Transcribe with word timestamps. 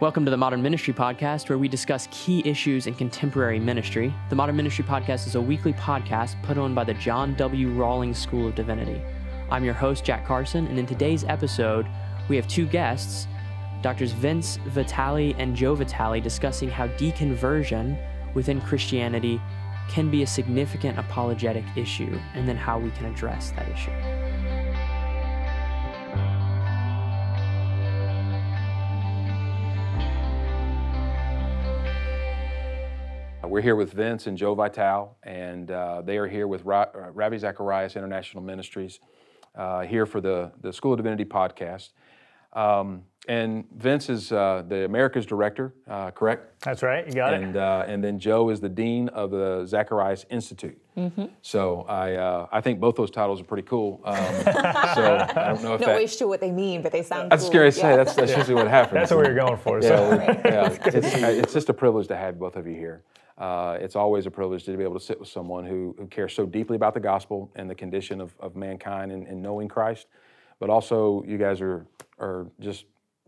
Welcome 0.00 0.24
to 0.24 0.30
the 0.32 0.36
Modern 0.36 0.60
Ministry 0.60 0.92
Podcast, 0.92 1.48
where 1.48 1.56
we 1.56 1.68
discuss 1.68 2.08
key 2.10 2.42
issues 2.44 2.88
in 2.88 2.94
contemporary 2.94 3.60
ministry. 3.60 4.12
The 4.28 4.34
Modern 4.34 4.56
Ministry 4.56 4.84
Podcast 4.84 5.28
is 5.28 5.36
a 5.36 5.40
weekly 5.40 5.72
podcast 5.72 6.42
put 6.42 6.58
on 6.58 6.74
by 6.74 6.82
the 6.82 6.94
John 6.94 7.36
W. 7.36 7.70
Rawlings 7.70 8.18
School 8.18 8.48
of 8.48 8.56
Divinity. 8.56 9.00
I'm 9.52 9.64
your 9.64 9.72
host, 9.72 10.04
Jack 10.04 10.26
Carson, 10.26 10.66
and 10.66 10.80
in 10.80 10.86
today's 10.86 11.22
episode, 11.22 11.86
we 12.28 12.34
have 12.34 12.48
two 12.48 12.66
guests, 12.66 13.28
Doctors 13.82 14.10
Vince 14.10 14.58
Vitale 14.66 15.32
and 15.38 15.54
Jo 15.54 15.76
Vitale, 15.76 16.20
discussing 16.20 16.68
how 16.68 16.88
deconversion 16.88 17.96
within 18.34 18.60
Christianity 18.60 19.40
can 19.88 20.10
be 20.10 20.24
a 20.24 20.26
significant 20.26 20.98
apologetic 20.98 21.64
issue, 21.76 22.18
and 22.34 22.48
then 22.48 22.56
how 22.56 22.80
we 22.80 22.90
can 22.90 23.06
address 23.06 23.52
that 23.52 23.68
issue. 23.68 23.92
We're 33.54 33.60
here 33.60 33.76
with 33.76 33.92
Vince 33.92 34.26
and 34.26 34.36
Jo 34.36 34.52
Vitale, 34.56 35.16
and 35.22 35.70
uh, 35.70 36.02
they 36.02 36.18
are 36.18 36.26
here 36.26 36.48
with 36.48 36.64
Ra- 36.64 36.88
uh, 36.92 37.12
Ravi 37.12 37.38
Zacharias 37.38 37.94
International 37.94 38.42
Ministries, 38.42 38.98
uh, 39.54 39.82
here 39.82 40.06
for 40.06 40.20
the, 40.20 40.50
the 40.60 40.72
School 40.72 40.92
of 40.92 40.96
Divinity 40.96 41.24
podcast. 41.24 41.90
Um, 42.54 43.02
and 43.26 43.64
Vince 43.74 44.10
is 44.10 44.32
uh, 44.32 44.64
the 44.68 44.84
America's 44.84 45.24
director, 45.24 45.74
uh, 45.88 46.10
correct? 46.10 46.60
That's 46.62 46.82
right, 46.82 47.06
you 47.06 47.14
got 47.14 47.32
and, 47.32 47.56
it. 47.56 47.56
Uh, 47.56 47.84
and 47.86 48.04
then 48.04 48.18
Jo 48.18 48.50
is 48.50 48.60
the 48.60 48.68
dean 48.68 49.08
of 49.08 49.30
the 49.30 49.64
Zacharias 49.64 50.26
Institute. 50.28 50.78
Mm-hmm. 50.94 51.24
So 51.40 51.86
I, 51.88 52.16
uh, 52.16 52.46
I 52.52 52.60
think 52.60 52.80
both 52.80 52.96
those 52.96 53.10
titles 53.10 53.40
are 53.40 53.44
pretty 53.44 53.66
cool. 53.66 54.02
Um, 54.04 54.14
so 54.14 55.26
I 55.34 55.44
don't 55.48 55.62
know 55.62 55.74
if 55.74 55.80
Not 55.80 55.80
that. 55.80 55.88
always 55.88 56.14
sure 56.14 56.28
what 56.28 56.40
they 56.42 56.52
mean, 56.52 56.82
but 56.82 56.92
they 56.92 57.02
sound 57.02 57.32
That's 57.32 57.44
cool. 57.44 57.50
scary 57.50 57.70
to 57.70 57.76
say. 57.76 57.90
Yeah. 57.90 57.96
That's, 57.96 58.14
that's 58.14 58.36
usually 58.36 58.56
what 58.56 58.68
happens. 58.68 58.92
That's 58.92 59.10
what 59.10 59.26
we 59.26 59.32
were 59.32 59.40
going 59.40 59.56
for. 59.56 59.80
Yeah, 59.80 59.88
So. 59.88 60.10
we- 60.10 60.50
yeah. 60.50 60.78
It's, 60.84 61.14
it's 61.46 61.52
just 61.54 61.70
a 61.70 61.74
privilege 61.74 62.08
to 62.08 62.16
have 62.16 62.38
both 62.38 62.56
of 62.56 62.66
you 62.66 62.74
here. 62.74 63.02
Uh, 63.38 63.78
it's 63.80 63.96
always 63.96 64.26
a 64.26 64.30
privilege 64.30 64.64
to 64.64 64.76
be 64.76 64.84
able 64.84 64.98
to 64.98 65.04
sit 65.04 65.18
with 65.18 65.30
someone 65.30 65.64
who, 65.64 65.96
who 65.98 66.06
cares 66.08 66.34
so 66.34 66.44
deeply 66.44 66.76
about 66.76 66.92
the 66.92 67.00
gospel 67.00 67.50
and 67.56 67.70
the 67.70 67.74
condition 67.74 68.20
of, 68.20 68.34
of 68.38 68.54
mankind 68.54 69.10
and, 69.12 69.26
and 69.26 69.42
knowing 69.42 69.66
Christ. 69.66 70.08
But 70.60 70.70
also, 70.70 71.24
you 71.26 71.36
guys 71.36 71.60
are, 71.60 71.84
are 72.18 72.46
just 72.60 72.84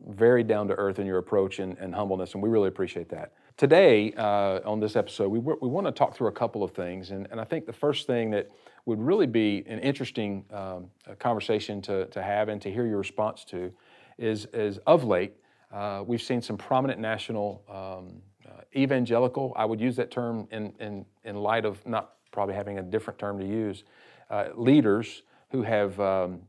very 0.08 0.44
down 0.44 0.68
to 0.68 0.74
earth 0.74 0.98
in 0.98 1.06
your 1.06 1.18
approach 1.18 1.58
and, 1.58 1.76
and 1.78 1.94
humbleness, 1.94 2.34
and 2.34 2.42
we 2.42 2.48
really 2.48 2.68
appreciate 2.68 3.08
that. 3.08 3.32
Today, 3.56 4.12
uh, 4.12 4.60
on 4.66 4.80
this 4.80 4.96
episode, 4.96 5.30
we, 5.30 5.38
we 5.38 5.68
want 5.68 5.86
to 5.86 5.92
talk 5.92 6.14
through 6.14 6.28
a 6.28 6.32
couple 6.32 6.62
of 6.62 6.72
things. 6.72 7.10
And, 7.10 7.26
and 7.30 7.40
I 7.40 7.44
think 7.44 7.64
the 7.64 7.72
first 7.72 8.06
thing 8.06 8.30
that 8.32 8.50
would 8.84 9.00
really 9.00 9.26
be 9.26 9.64
an 9.66 9.78
interesting 9.78 10.44
um, 10.52 10.90
conversation 11.18 11.80
to, 11.82 12.04
to 12.06 12.22
have 12.22 12.50
and 12.50 12.60
to 12.60 12.70
hear 12.70 12.86
your 12.86 12.98
response 12.98 13.44
to 13.46 13.72
is, 14.18 14.46
is 14.52 14.78
of 14.86 15.04
late, 15.04 15.32
uh, 15.72 16.04
we've 16.06 16.20
seen 16.20 16.42
some 16.42 16.58
prominent 16.58 17.00
national 17.00 17.62
um, 17.68 18.20
uh, 18.46 18.60
evangelical, 18.76 19.54
I 19.56 19.64
would 19.64 19.80
use 19.80 19.96
that 19.96 20.10
term 20.10 20.46
in, 20.50 20.74
in, 20.78 21.06
in 21.24 21.36
light 21.36 21.64
of 21.64 21.84
not 21.86 22.12
probably 22.32 22.54
having 22.54 22.78
a 22.78 22.82
different 22.82 23.18
term 23.18 23.38
to 23.38 23.46
use, 23.46 23.84
uh, 24.30 24.48
leaders 24.54 25.22
who 25.50 25.62
have 25.62 25.98
um, 26.00 26.40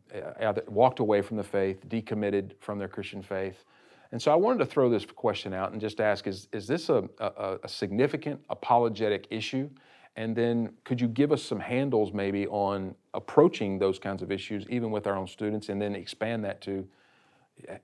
walked 0.67 0.99
away 0.99 1.21
from 1.21 1.37
the 1.37 1.43
faith, 1.43 1.87
decommitted 1.87 2.51
from 2.59 2.79
their 2.79 2.87
Christian 2.87 3.21
faith. 3.21 3.63
And 4.11 4.21
so 4.21 4.31
I 4.31 4.35
wanted 4.35 4.59
to 4.59 4.65
throw 4.65 4.89
this 4.89 5.05
question 5.05 5.53
out 5.53 5.71
and 5.71 5.81
just 5.81 5.99
ask 5.99 6.27
is, 6.27 6.47
is 6.51 6.65
this 6.65 6.89
a, 6.89 7.07
a, 7.19 7.57
a 7.63 7.67
significant 7.67 8.41
apologetic 8.49 9.27
issue? 9.29 9.69
And 10.15 10.35
then 10.35 10.73
could 10.83 10.99
you 10.99 11.07
give 11.07 11.31
us 11.31 11.43
some 11.43 11.59
handles 11.59 12.11
maybe 12.11 12.47
on 12.47 12.95
approaching 13.13 13.77
those 13.77 13.99
kinds 13.99 14.23
of 14.23 14.31
issues, 14.31 14.65
even 14.69 14.89
with 14.89 15.05
our 15.05 15.15
own 15.15 15.27
students, 15.27 15.69
and 15.69 15.79
then 15.79 15.93
expand 15.95 16.43
that 16.45 16.61
to 16.61 16.87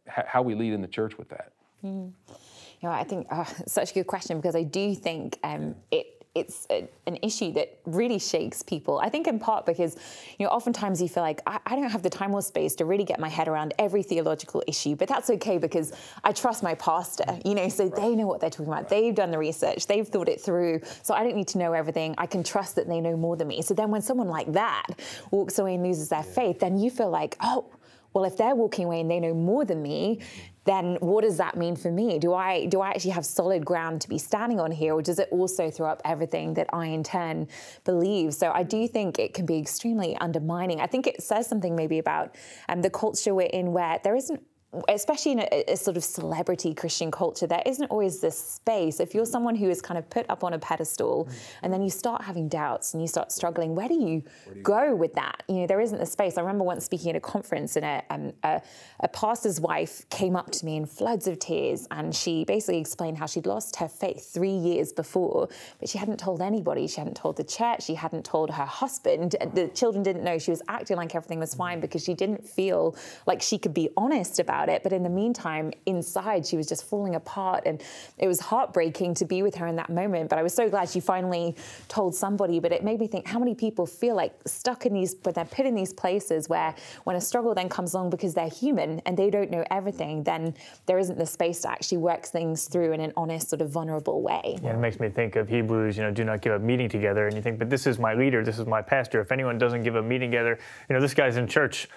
how 0.07 0.41
we 0.41 0.55
lead 0.55 0.73
in 0.73 0.81
the 0.81 0.87
church 0.87 1.17
with 1.17 1.29
that? 1.29 1.51
You 1.83 2.89
know, 2.89 2.91
I 2.91 3.03
think 3.03 3.27
uh, 3.29 3.43
such 3.67 3.91
a 3.91 3.93
good 3.93 4.07
question 4.07 4.37
because 4.37 4.55
I 4.55 4.63
do 4.63 4.95
think 4.95 5.37
um, 5.43 5.75
it 5.91 6.22
it's 6.35 6.65
a, 6.71 6.87
an 7.05 7.17
issue 7.21 7.51
that 7.53 7.77
really 7.85 8.17
shakes 8.17 8.63
people. 8.63 8.97
I 8.99 9.09
think 9.09 9.27
in 9.27 9.37
part 9.37 9.67
because, 9.67 9.95
you 10.39 10.45
know, 10.45 10.49
oftentimes 10.51 10.99
you 10.99 11.07
feel 11.07 11.21
like 11.21 11.41
I, 11.45 11.59
I, 11.65 11.75
don't 11.75 11.91
have 11.91 12.01
the 12.01 12.09
time 12.09 12.33
or 12.33 12.41
space 12.41 12.73
to 12.75 12.85
really 12.85 13.03
get 13.03 13.19
my 13.19 13.29
head 13.29 13.47
around 13.47 13.75
every 13.77 14.01
theological 14.01 14.63
issue, 14.67 14.95
but 14.95 15.07
that's 15.07 15.29
okay 15.29 15.59
because 15.59 15.93
I 16.23 16.31
trust 16.31 16.63
my 16.63 16.73
pastor, 16.73 17.39
you 17.45 17.53
know, 17.53 17.69
so 17.69 17.85
right. 17.85 17.95
they 17.95 18.15
know 18.15 18.25
what 18.25 18.41
they're 18.41 18.49
talking 18.49 18.65
about. 18.65 18.83
Right. 18.83 18.89
They've 18.89 19.15
done 19.15 19.29
the 19.29 19.37
research, 19.37 19.85
they've 19.85 20.07
thought 20.07 20.27
it 20.27 20.41
through. 20.41 20.81
So 21.03 21.13
I 21.13 21.23
don't 21.23 21.35
need 21.35 21.49
to 21.49 21.59
know 21.59 21.73
everything. 21.73 22.15
I 22.17 22.25
can 22.25 22.43
trust 22.43 22.75
that 22.77 22.87
they 22.87 22.99
know 22.99 23.15
more 23.15 23.35
than 23.35 23.47
me. 23.47 23.61
So 23.61 23.75
then 23.75 23.91
when 23.91 24.01
someone 24.01 24.27
like 24.27 24.51
that 24.53 24.87
walks 25.29 25.59
away 25.59 25.75
and 25.75 25.83
loses 25.83 26.09
their 26.09 26.23
faith, 26.23 26.59
then 26.59 26.79
you 26.79 26.89
feel 26.89 27.11
like, 27.11 27.37
oh, 27.41 27.65
well, 28.13 28.25
if 28.25 28.37
they're 28.37 28.55
walking 28.55 28.85
away 28.85 29.01
and 29.01 29.09
they 29.09 29.19
know 29.19 29.33
more 29.33 29.65
than 29.65 29.81
me, 29.81 30.19
then 30.65 30.97
what 31.01 31.23
does 31.23 31.37
that 31.37 31.57
mean 31.57 31.75
for 31.75 31.91
me? 31.91 32.19
Do 32.19 32.33
I 32.33 32.67
do 32.67 32.81
I 32.81 32.89
actually 32.89 33.11
have 33.11 33.25
solid 33.25 33.65
ground 33.65 34.01
to 34.01 34.09
be 34.09 34.17
standing 34.17 34.59
on 34.59 34.71
here, 34.71 34.93
or 34.93 35.01
does 35.01 35.19
it 35.19 35.27
also 35.31 35.69
throw 35.69 35.89
up 35.89 36.01
everything 36.05 36.53
that 36.53 36.67
I 36.71 36.87
in 36.87 37.03
turn 37.03 37.47
believe? 37.83 38.33
So 38.33 38.51
I 38.51 38.63
do 38.63 38.87
think 38.87 39.19
it 39.19 39.33
can 39.33 39.45
be 39.45 39.57
extremely 39.57 40.15
undermining. 40.17 40.79
I 40.79 40.87
think 40.87 41.07
it 41.07 41.21
says 41.21 41.47
something 41.47 41.75
maybe 41.75 41.99
about 41.99 42.35
um, 42.69 42.81
the 42.81 42.89
culture 42.89 43.33
we're 43.35 43.47
in, 43.47 43.73
where 43.73 43.99
there 44.03 44.15
isn't 44.15 44.41
especially 44.89 45.33
in 45.33 45.39
a, 45.39 45.63
a, 45.67 45.77
sort 45.77 45.97
of 45.97 46.03
celebrity 46.03 46.73
Christian 46.73 47.11
culture, 47.11 47.47
there 47.47 47.63
isn't 47.65 47.87
always 47.87 48.19
this 48.19 48.37
space. 48.37 48.99
If 48.99 49.13
you're 49.13 49.25
someone 49.25 49.55
who 49.55 49.69
is 49.69 49.81
kind 49.81 49.97
of 49.97 50.09
put 50.09 50.25
up 50.29 50.43
on 50.43 50.53
a 50.53 50.59
pedestal 50.59 51.25
mm. 51.25 51.35
and 51.61 51.71
then 51.71 51.81
you 51.81 51.89
start 51.89 52.23
having 52.23 52.47
doubts 52.47 52.93
and 52.93 53.01
you 53.01 53.07
start 53.07 53.31
struggling, 53.31 53.75
where 53.75 53.87
do 53.87 53.93
you, 53.93 54.23
where 54.45 54.53
do 54.53 54.57
you 54.57 54.63
go, 54.63 54.73
go 54.73 54.95
with 54.95 55.13
that? 55.13 55.43
You 55.47 55.55
know, 55.61 55.67
there 55.67 55.81
isn't 55.81 55.97
the 55.97 56.05
space. 56.05 56.37
I 56.37 56.41
remember 56.41 56.63
once 56.63 56.85
speaking 56.85 57.11
at 57.11 57.15
a 57.15 57.19
conference 57.19 57.75
and 57.75 57.85
a, 57.85 58.03
um, 58.09 58.33
a, 58.43 58.61
a, 59.01 59.07
pastor's 59.07 59.59
wife 59.59 60.07
came 60.09 60.35
up 60.35 60.51
to 60.51 60.65
me 60.65 60.77
in 60.77 60.85
floods 60.85 61.27
of 61.27 61.39
tears 61.39 61.87
and 61.91 62.15
she 62.15 62.43
basically 62.45 62.79
explained 62.79 63.17
how 63.17 63.25
she'd 63.25 63.45
lost 63.45 63.75
her 63.77 63.87
faith 63.87 64.33
three 64.33 64.55
years 64.55 64.91
before, 64.91 65.49
but 65.79 65.89
she 65.89 65.97
hadn't 65.97 66.19
told 66.19 66.41
anybody. 66.41 66.87
She 66.87 66.99
hadn't 66.99 67.15
told 67.15 67.37
the 67.37 67.43
church. 67.43 67.83
She 67.83 67.95
hadn't 67.95 68.25
told 68.25 68.51
her 68.51 68.65
husband. 68.65 69.35
The 69.53 69.67
children 69.69 70.03
didn't 70.03 70.23
know. 70.23 70.37
She 70.39 70.51
was 70.51 70.61
acting 70.67 70.97
like 70.97 71.13
everything 71.15 71.39
was 71.39 71.53
fine 71.53 71.79
because 71.79 72.03
she 72.03 72.13
didn't 72.13 72.47
feel 72.47 72.95
like 73.27 73.41
she 73.41 73.57
could 73.57 73.73
be 73.73 73.89
honest 73.95 74.39
about 74.39 74.62
it. 74.69 74.83
But 74.83 74.93
in 74.93 75.03
the 75.03 75.09
meantime, 75.09 75.71
inside, 75.85 76.45
she 76.45 76.57
was 76.57 76.67
just 76.67 76.87
falling 76.87 77.15
apart. 77.15 77.63
And 77.65 77.81
it 78.17 78.27
was 78.27 78.39
heartbreaking 78.39 79.13
to 79.15 79.25
be 79.25 79.41
with 79.41 79.55
her 79.55 79.67
in 79.67 79.75
that 79.77 79.89
moment. 79.89 80.29
But 80.29 80.39
I 80.39 80.43
was 80.43 80.53
so 80.53 80.69
glad 80.69 80.89
she 80.89 80.99
finally 80.99 81.55
told 81.87 82.15
somebody. 82.15 82.59
But 82.59 82.71
it 82.71 82.83
made 82.83 82.99
me 82.99 83.07
think 83.07 83.27
how 83.27 83.39
many 83.39 83.55
people 83.55 83.85
feel 83.85 84.15
like 84.15 84.33
stuck 84.45 84.85
in 84.85 84.93
these, 84.93 85.13
but 85.13 85.35
they're 85.35 85.45
put 85.45 85.65
in 85.65 85.75
these 85.75 85.93
places 85.93 86.49
where 86.49 86.75
when 87.03 87.15
a 87.15 87.21
struggle 87.21 87.53
then 87.53 87.69
comes 87.69 87.93
along 87.93 88.09
because 88.09 88.33
they're 88.33 88.49
human 88.49 89.01
and 89.05 89.17
they 89.17 89.29
don't 89.29 89.51
know 89.51 89.63
everything, 89.71 90.23
then 90.23 90.53
there 90.85 90.97
isn't 90.97 91.17
the 91.17 91.25
space 91.25 91.61
to 91.61 91.71
actually 91.71 91.97
work 91.97 92.25
things 92.25 92.67
through 92.67 92.93
in 92.93 92.99
an 92.99 93.13
honest, 93.15 93.49
sort 93.49 93.61
of 93.61 93.69
vulnerable 93.69 94.21
way. 94.21 94.57
Yeah, 94.63 94.73
it 94.73 94.79
makes 94.79 94.99
me 94.99 95.09
think 95.09 95.35
of 95.35 95.47
Hebrews, 95.49 95.97
you 95.97 96.03
know, 96.03 96.11
do 96.11 96.23
not 96.23 96.41
give 96.41 96.53
up 96.53 96.61
meeting 96.61 96.89
together. 96.89 97.27
And 97.27 97.35
you 97.35 97.41
think, 97.41 97.59
but 97.59 97.69
this 97.69 97.87
is 97.87 97.99
my 97.99 98.13
leader, 98.13 98.43
this 98.43 98.59
is 98.59 98.65
my 98.65 98.81
pastor. 98.81 99.21
If 99.21 99.31
anyone 99.31 99.57
doesn't 99.57 99.83
give 99.83 99.95
up 99.95 100.05
meeting 100.05 100.31
together, 100.31 100.57
you 100.89 100.95
know, 100.95 101.01
this 101.01 101.13
guy's 101.13 101.37
in 101.37 101.47
church 101.47 101.87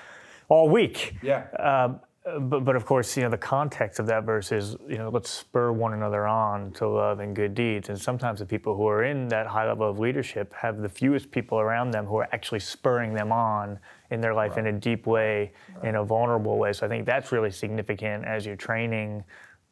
all 0.48 0.68
week. 0.68 1.14
Yeah. 1.22 1.46
Um, 1.58 2.00
but, 2.40 2.64
but 2.64 2.74
of 2.74 2.84
course, 2.84 3.16
you 3.16 3.22
know, 3.22 3.30
the 3.30 3.38
context 3.38 4.00
of 4.00 4.06
that 4.08 4.24
verse 4.24 4.50
is, 4.50 4.76
you 4.88 4.98
know, 4.98 5.08
let's 5.08 5.30
spur 5.30 5.70
one 5.70 5.92
another 5.92 6.26
on 6.26 6.72
to 6.72 6.88
love 6.88 7.20
and 7.20 7.36
good 7.36 7.54
deeds. 7.54 7.88
And 7.88 8.00
sometimes 8.00 8.40
the 8.40 8.46
people 8.46 8.76
who 8.76 8.88
are 8.88 9.04
in 9.04 9.28
that 9.28 9.46
high 9.46 9.66
level 9.66 9.88
of 9.88 9.98
leadership 9.98 10.52
have 10.54 10.78
the 10.78 10.88
fewest 10.88 11.30
people 11.30 11.60
around 11.60 11.92
them 11.92 12.04
who 12.04 12.16
are 12.16 12.28
actually 12.32 12.60
spurring 12.60 13.14
them 13.14 13.30
on 13.30 13.78
in 14.10 14.20
their 14.20 14.34
life 14.34 14.56
right. 14.56 14.66
in 14.66 14.74
a 14.74 14.78
deep 14.78 15.06
way, 15.06 15.52
right. 15.76 15.88
in 15.88 15.94
a 15.96 16.04
vulnerable 16.04 16.58
way. 16.58 16.72
So 16.72 16.84
I 16.84 16.88
think 16.88 17.06
that's 17.06 17.30
really 17.30 17.50
significant 17.50 18.24
as 18.24 18.44
you're 18.44 18.56
training 18.56 19.22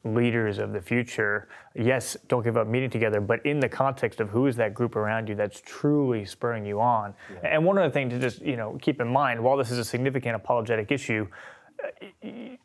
leaders 0.04 0.58
of 0.58 0.72
the 0.72 0.80
future. 0.80 1.48
Yes, 1.74 2.16
don't 2.28 2.44
give 2.44 2.56
up 2.56 2.68
meeting 2.68 2.90
together, 2.90 3.20
but 3.20 3.44
in 3.46 3.58
the 3.58 3.68
context 3.68 4.20
of 4.20 4.28
who 4.28 4.46
is 4.46 4.54
that 4.56 4.74
group 4.74 4.96
around 4.96 5.28
you 5.28 5.34
that's 5.34 5.62
truly 5.64 6.24
spurring 6.24 6.64
you 6.66 6.80
on. 6.80 7.14
Yeah. 7.32 7.54
And 7.54 7.64
one 7.64 7.78
other 7.78 7.90
thing 7.90 8.10
to 8.10 8.18
just, 8.18 8.42
you 8.42 8.56
know, 8.56 8.78
keep 8.80 9.00
in 9.00 9.08
mind, 9.08 9.42
while 9.42 9.56
this 9.56 9.70
is 9.70 9.78
a 9.78 9.84
significant 9.84 10.36
apologetic 10.36 10.92
issue, 10.92 11.26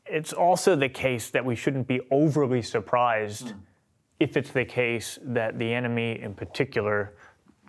it's 0.06 0.34
also 0.34 0.76
the 0.76 0.90
case 0.90 1.30
that 1.30 1.44
we 1.44 1.56
shouldn't 1.56 1.88
be 1.88 2.02
overly 2.12 2.62
surprised 2.62 3.48
mm. 3.48 3.60
if 4.20 4.38
it's 4.38 4.52
the 4.52 4.66
case 4.66 5.20
that 5.24 5.58
the 5.60 5.74
enemy 5.74 6.20
in 6.22 6.34
particular 6.34 7.14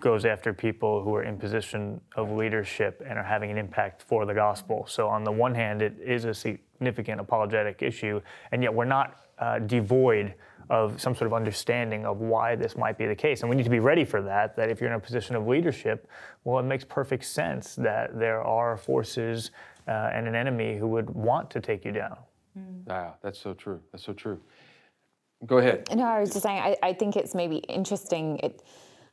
goes 0.00 0.24
after 0.24 0.52
people 0.52 1.02
who 1.02 1.14
are 1.14 1.22
in 1.22 1.36
position 1.36 2.00
of 2.16 2.30
leadership 2.30 3.02
and 3.06 3.18
are 3.18 3.24
having 3.24 3.50
an 3.50 3.58
impact 3.58 4.02
for 4.02 4.24
the 4.24 4.34
gospel. 4.34 4.86
So 4.88 5.08
on 5.08 5.24
the 5.24 5.32
one 5.32 5.54
hand, 5.54 5.82
it 5.82 5.94
is 6.02 6.24
a 6.24 6.34
significant 6.34 7.20
apologetic 7.20 7.82
issue, 7.82 8.20
and 8.50 8.62
yet 8.62 8.72
we're 8.72 8.86
not 8.86 9.26
uh, 9.38 9.58
devoid 9.58 10.34
of 10.70 11.00
some 11.00 11.14
sort 11.14 11.26
of 11.26 11.34
understanding 11.34 12.06
of 12.06 12.20
why 12.20 12.54
this 12.54 12.76
might 12.76 12.96
be 12.96 13.06
the 13.06 13.14
case. 13.14 13.40
And 13.42 13.50
we 13.50 13.56
need 13.56 13.64
to 13.64 13.70
be 13.70 13.80
ready 13.80 14.04
for 14.04 14.22
that, 14.22 14.54
that 14.56 14.70
if 14.70 14.80
you're 14.80 14.88
in 14.88 14.96
a 14.96 15.00
position 15.00 15.34
of 15.34 15.46
leadership, 15.46 16.08
well, 16.44 16.60
it 16.60 16.62
makes 16.62 16.84
perfect 16.84 17.24
sense 17.24 17.74
that 17.74 18.18
there 18.18 18.40
are 18.42 18.76
forces 18.76 19.50
uh, 19.88 20.10
and 20.14 20.28
an 20.28 20.36
enemy 20.36 20.78
who 20.78 20.86
would 20.86 21.10
want 21.10 21.50
to 21.50 21.60
take 21.60 21.84
you 21.84 21.90
down. 21.90 22.16
Mm. 22.56 22.84
Ah, 22.88 23.14
that's 23.20 23.38
so 23.38 23.52
true. 23.52 23.80
That's 23.90 24.04
so 24.04 24.12
true. 24.12 24.40
Go 25.44 25.58
ahead. 25.58 25.88
No, 25.94 26.04
I 26.04 26.20
was 26.20 26.30
just 26.30 26.44
saying, 26.44 26.60
I, 26.60 26.76
I 26.82 26.92
think 26.92 27.16
it's 27.16 27.34
maybe 27.34 27.56
interesting. 27.56 28.38
It, 28.38 28.62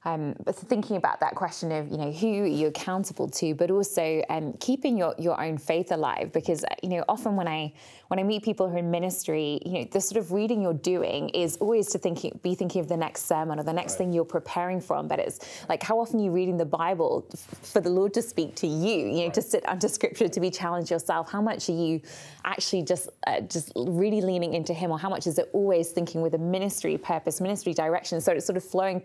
um, 0.08 0.36
but 0.46 0.56
thinking 0.56 0.96
about 0.96 1.20
that 1.20 1.36
question 1.36 1.70
of 1.74 1.90
you 1.92 1.98
know 1.98 2.12
who 2.12 2.28
you're 2.28 2.48
you 2.48 2.68
accountable 2.68 3.28
to, 3.28 3.54
but 3.54 3.70
also 3.70 4.24
um, 4.30 4.54
keeping 4.54 4.98
your, 4.98 5.14
your 5.18 5.40
own 5.40 5.58
faith 5.58 5.92
alive. 5.92 6.32
Because 6.32 6.64
you 6.82 6.90
know 6.90 7.04
often 7.10 7.36
when 7.36 7.48
I 7.48 7.74
when 8.08 8.18
I 8.18 8.24
meet 8.24 8.42
people 8.42 8.70
who 8.70 8.76
are 8.76 8.80
in 8.80 8.90
ministry, 8.90 9.60
you 9.66 9.74
know 9.74 9.88
the 9.92 10.00
sort 10.00 10.18
of 10.18 10.32
reading 10.32 10.62
you're 10.62 10.74
doing 10.74 11.28
is 11.30 11.58
always 11.58 11.88
to 11.88 11.98
thinking 11.98 12.40
be 12.42 12.56
thinking 12.56 12.80
of 12.80 12.88
the 12.88 12.96
next 12.96 13.26
sermon 13.26 13.60
or 13.60 13.64
the 13.64 13.74
next 13.74 13.94
right. 13.94 13.98
thing 13.98 14.14
you're 14.14 14.24
preparing 14.24 14.80
from. 14.80 15.10
But 15.10 15.20
it's 15.20 15.40
like 15.68 15.84
how 15.84 16.00
often 16.00 16.22
are 16.22 16.24
you 16.24 16.32
reading 16.32 16.56
the 16.56 16.66
Bible 16.66 17.28
for 17.62 17.82
the 17.82 17.90
Lord 17.90 18.14
to 18.14 18.22
speak 18.22 18.56
to 18.56 18.68
you, 18.68 19.08
you 19.08 19.12
know, 19.12 19.24
right. 19.26 19.34
to 19.34 19.42
sit 19.42 19.68
under 19.68 19.90
Scripture 19.90 20.30
to 20.30 20.40
be 20.40 20.50
challenged 20.50 20.90
yourself. 20.90 21.30
How 21.30 21.42
much 21.42 21.68
are 21.68 21.74
you 21.74 22.02
actually 22.46 22.84
just 22.84 23.10
uh, 23.28 23.42
just 23.42 23.74
really 23.76 24.22
leaning 24.22 24.54
into 24.54 24.74
Him, 24.74 24.90
or 24.90 24.98
how 24.98 25.10
much 25.10 25.28
is 25.28 25.38
it 25.38 25.50
always 25.52 25.92
thinking 25.92 26.22
with 26.22 26.34
a 26.34 26.38
ministry 26.38 26.98
purpose, 26.98 27.42
ministry 27.42 27.74
direction? 27.74 28.22
So 28.22 28.32
it's 28.32 28.46
sort 28.46 28.56
of 28.56 28.64
flowing 28.64 29.04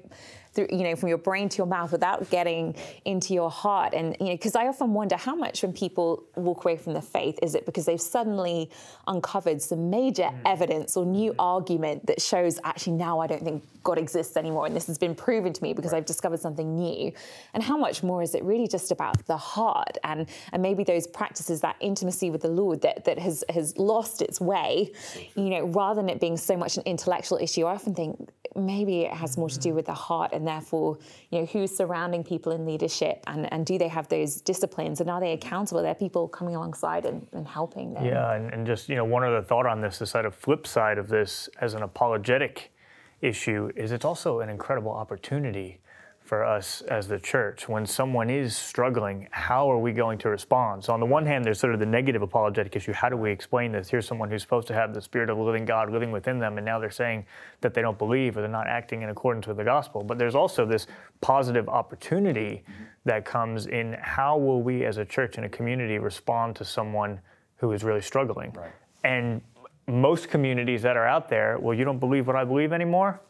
through, 0.52 0.68
you 0.70 0.82
know, 0.84 0.96
from 0.96 1.08
your 1.08 1.18
brain 1.18 1.48
to 1.48 1.58
your 1.58 1.66
mouth 1.66 1.92
without 1.92 2.28
getting 2.30 2.74
into 3.04 3.34
your 3.34 3.50
heart. 3.50 3.94
And, 3.94 4.16
you 4.20 4.26
know, 4.26 4.32
because 4.32 4.54
I 4.54 4.66
often 4.66 4.92
wonder 4.92 5.16
how 5.16 5.34
much 5.34 5.62
when 5.62 5.72
people 5.72 6.24
walk 6.36 6.64
away 6.64 6.76
from 6.76 6.92
the 6.92 7.00
faith, 7.00 7.38
is 7.42 7.54
it 7.54 7.64
because 7.66 7.86
they've 7.86 8.00
suddenly 8.00 8.70
uncovered 9.06 9.62
some 9.62 9.90
major 9.90 10.24
mm. 10.24 10.40
evidence 10.44 10.96
or 10.96 11.06
new 11.06 11.32
mm. 11.32 11.36
argument 11.38 12.06
that 12.06 12.20
shows 12.20 12.58
actually 12.64 12.94
now 12.94 13.20
I 13.20 13.26
don't 13.26 13.42
think 13.42 13.64
God 13.82 13.98
exists 13.98 14.36
anymore 14.36 14.66
and 14.66 14.76
this 14.76 14.86
has 14.86 14.98
been 14.98 15.14
proven 15.14 15.52
to 15.52 15.62
me 15.62 15.72
because 15.72 15.92
right. 15.92 15.98
I've 15.98 16.06
discovered 16.06 16.40
something 16.40 16.76
new? 16.76 17.12
And 17.54 17.62
how 17.62 17.76
much 17.76 18.02
more 18.02 18.22
is 18.22 18.34
it 18.34 18.44
really 18.44 18.68
just 18.68 18.90
about 18.90 19.26
the 19.26 19.36
heart 19.36 19.98
and, 20.04 20.28
and 20.52 20.62
maybe 20.62 20.84
those 20.84 21.06
practices, 21.06 21.60
that 21.62 21.76
intimacy 21.80 22.30
with 22.30 22.42
the 22.42 22.48
Lord 22.48 22.82
that, 22.82 23.04
that 23.06 23.18
has, 23.18 23.42
has 23.48 23.76
lost 23.78 24.22
its 24.22 24.40
way, 24.40 24.92
you 25.34 25.50
know, 25.50 25.66
rather 25.66 26.00
than 26.00 26.10
it 26.10 26.20
being 26.20 26.36
so 26.36 26.56
much 26.56 26.76
an 26.76 26.82
intellectual 26.84 27.38
issue, 27.38 27.64
I 27.64 27.74
often 27.74 27.94
think 27.94 28.30
maybe 28.54 29.02
it 29.02 29.12
has 29.12 29.36
more 29.36 29.48
to 29.48 29.58
do 29.58 29.70
mm. 29.70 29.76
with 29.76 29.86
the 29.86 29.94
heart 29.94 30.32
and 30.32 30.46
therefore, 30.46 30.98
you 31.30 31.40
know, 31.40 31.46
who's 31.46 31.74
surrounding 31.76 32.24
people 32.24 32.52
in 32.52 32.66
leadership 32.66 33.22
and, 33.26 33.52
and 33.52 33.66
do 33.66 33.78
they 33.78 33.88
have 33.88 34.08
those 34.08 34.40
disciplines 34.40 35.00
and 35.00 35.10
are 35.10 35.20
they 35.20 35.32
accountable? 35.32 35.80
Are 35.80 35.84
there 35.84 35.94
people 35.94 36.28
coming 36.28 36.54
alongside 36.54 37.04
and, 37.04 37.26
and 37.32 37.46
helping 37.46 37.94
them? 37.94 38.04
Yeah, 38.04 38.34
and, 38.34 38.52
and 38.52 38.66
just, 38.66 38.88
you 38.88 38.96
know, 38.96 39.04
one 39.04 39.24
other 39.24 39.42
thought 39.42 39.66
on 39.66 39.80
this, 39.80 39.98
the 39.98 40.06
side 40.06 40.24
of 40.24 40.34
flip 40.34 40.66
side 40.66 40.98
of 40.98 41.08
this 41.08 41.48
as 41.60 41.74
an 41.74 41.82
apologetic 41.82 42.72
issue 43.20 43.70
is 43.76 43.92
it's 43.92 44.04
also 44.04 44.40
an 44.40 44.48
incredible 44.48 44.92
opportunity 44.92 45.78
for 46.24 46.44
us 46.44 46.80
as 46.82 47.08
the 47.08 47.18
church. 47.18 47.68
When 47.68 47.84
someone 47.84 48.30
is 48.30 48.56
struggling, 48.56 49.28
how 49.30 49.70
are 49.70 49.78
we 49.78 49.92
going 49.92 50.18
to 50.18 50.28
respond? 50.28 50.84
So, 50.84 50.92
on 50.92 51.00
the 51.00 51.06
one 51.06 51.26
hand, 51.26 51.44
there's 51.44 51.58
sort 51.58 51.74
of 51.74 51.80
the 51.80 51.86
negative 51.86 52.22
apologetic 52.22 52.74
issue. 52.76 52.92
How 52.92 53.08
do 53.08 53.16
we 53.16 53.30
explain 53.30 53.72
this? 53.72 53.88
Here's 53.88 54.06
someone 54.06 54.30
who's 54.30 54.42
supposed 54.42 54.68
to 54.68 54.74
have 54.74 54.94
the 54.94 55.00
Spirit 55.00 55.30
of 55.30 55.36
the 55.36 55.42
living 55.42 55.64
God 55.64 55.90
living 55.90 56.12
within 56.12 56.38
them, 56.38 56.58
and 56.58 56.64
now 56.64 56.78
they're 56.78 56.90
saying 56.90 57.26
that 57.60 57.74
they 57.74 57.82
don't 57.82 57.98
believe 57.98 58.36
or 58.36 58.40
they're 58.40 58.50
not 58.50 58.68
acting 58.68 59.02
in 59.02 59.08
accordance 59.08 59.46
with 59.46 59.56
the 59.56 59.64
gospel. 59.64 60.02
But 60.02 60.18
there's 60.18 60.34
also 60.34 60.64
this 60.64 60.86
positive 61.20 61.68
opportunity 61.68 62.62
that 63.04 63.24
comes 63.24 63.66
in 63.66 63.96
how 64.00 64.38
will 64.38 64.62
we 64.62 64.84
as 64.84 64.98
a 64.98 65.04
church 65.04 65.36
and 65.36 65.46
a 65.46 65.48
community 65.48 65.98
respond 65.98 66.56
to 66.56 66.64
someone 66.64 67.20
who 67.56 67.72
is 67.72 67.84
really 67.84 68.00
struggling? 68.00 68.52
Right. 68.52 68.72
And 69.04 69.40
most 69.86 70.30
communities 70.30 70.82
that 70.82 70.96
are 70.96 71.06
out 71.06 71.28
there, 71.28 71.58
well, 71.58 71.76
you 71.76 71.84
don't 71.84 71.98
believe 71.98 72.26
what 72.26 72.36
I 72.36 72.44
believe 72.44 72.72
anymore? 72.72 73.20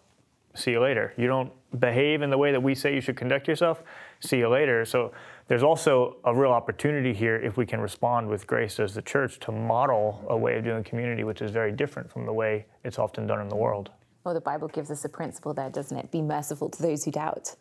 See 0.54 0.72
you 0.72 0.80
later. 0.80 1.12
You 1.16 1.26
don't 1.26 1.52
behave 1.78 2.22
in 2.22 2.30
the 2.30 2.38
way 2.38 2.52
that 2.52 2.62
we 2.62 2.74
say 2.74 2.94
you 2.94 3.00
should 3.00 3.16
conduct 3.16 3.48
yourself, 3.48 3.82
see 4.20 4.38
you 4.38 4.48
later. 4.48 4.84
So 4.84 5.12
there's 5.48 5.62
also 5.62 6.16
a 6.24 6.34
real 6.34 6.50
opportunity 6.50 7.14
here 7.14 7.36
if 7.36 7.56
we 7.56 7.66
can 7.66 7.80
respond 7.80 8.28
with 8.28 8.46
grace 8.46 8.78
as 8.78 8.94
the 8.94 9.02
church 9.02 9.38
to 9.40 9.52
model 9.52 10.24
a 10.28 10.36
way 10.36 10.56
of 10.56 10.64
doing 10.64 10.84
community 10.84 11.24
which 11.24 11.42
is 11.42 11.50
very 11.50 11.72
different 11.72 12.10
from 12.10 12.26
the 12.26 12.32
way 12.32 12.66
it's 12.84 12.98
often 12.98 13.26
done 13.26 13.40
in 13.40 13.48
the 13.48 13.56
world. 13.56 13.90
Well, 14.24 14.34
the 14.34 14.40
Bible 14.40 14.68
gives 14.68 14.90
us 14.90 15.04
a 15.04 15.08
principle 15.08 15.52
there, 15.52 15.70
doesn't 15.70 15.96
it? 15.96 16.10
Be 16.10 16.22
merciful 16.22 16.68
to 16.70 16.82
those 16.82 17.04
who 17.04 17.10
doubt. 17.10 17.56